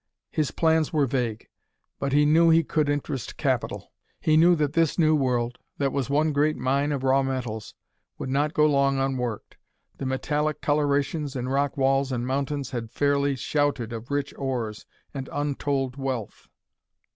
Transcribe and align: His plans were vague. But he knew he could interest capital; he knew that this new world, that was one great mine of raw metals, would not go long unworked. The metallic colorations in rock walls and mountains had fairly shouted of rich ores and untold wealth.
His 0.31 0.49
plans 0.49 0.91
were 0.91 1.05
vague. 1.05 1.47
But 1.99 2.11
he 2.11 2.25
knew 2.25 2.49
he 2.49 2.63
could 2.63 2.89
interest 2.89 3.37
capital; 3.37 3.91
he 4.19 4.35
knew 4.35 4.55
that 4.55 4.73
this 4.73 4.97
new 4.97 5.15
world, 5.15 5.59
that 5.77 5.91
was 5.93 6.09
one 6.09 6.31
great 6.33 6.57
mine 6.57 6.91
of 6.91 7.03
raw 7.03 7.21
metals, 7.21 7.75
would 8.17 8.27
not 8.31 8.55
go 8.55 8.65
long 8.65 8.97
unworked. 8.97 9.57
The 9.99 10.07
metallic 10.07 10.59
colorations 10.59 11.35
in 11.35 11.49
rock 11.49 11.77
walls 11.77 12.11
and 12.11 12.25
mountains 12.25 12.71
had 12.71 12.89
fairly 12.89 13.35
shouted 13.35 13.93
of 13.93 14.09
rich 14.09 14.33
ores 14.39 14.87
and 15.13 15.29
untold 15.31 15.97
wealth. 15.97 16.47